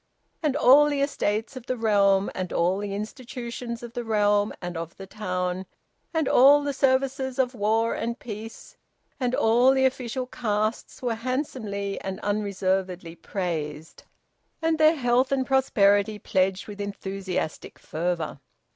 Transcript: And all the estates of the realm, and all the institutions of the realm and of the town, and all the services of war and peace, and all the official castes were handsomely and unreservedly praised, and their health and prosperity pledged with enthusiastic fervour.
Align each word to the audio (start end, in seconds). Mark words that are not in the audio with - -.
And 0.41 0.55
all 0.55 0.85
the 0.89 1.01
estates 1.03 1.55
of 1.55 1.67
the 1.67 1.77
realm, 1.77 2.31
and 2.33 2.51
all 2.51 2.79
the 2.79 2.91
institutions 2.95 3.83
of 3.83 3.93
the 3.93 4.03
realm 4.03 4.51
and 4.59 4.75
of 4.75 4.97
the 4.97 5.05
town, 5.05 5.67
and 6.11 6.27
all 6.27 6.63
the 6.63 6.73
services 6.73 7.37
of 7.37 7.53
war 7.53 7.93
and 7.93 8.17
peace, 8.17 8.75
and 9.19 9.35
all 9.35 9.69
the 9.71 9.85
official 9.85 10.25
castes 10.25 11.03
were 11.03 11.13
handsomely 11.13 12.01
and 12.01 12.19
unreservedly 12.21 13.15
praised, 13.15 14.01
and 14.59 14.79
their 14.79 14.95
health 14.95 15.31
and 15.31 15.45
prosperity 15.45 16.17
pledged 16.17 16.67
with 16.67 16.81
enthusiastic 16.81 17.77
fervour. 17.77 18.39